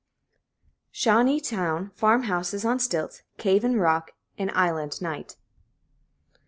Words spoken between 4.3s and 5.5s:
An island night.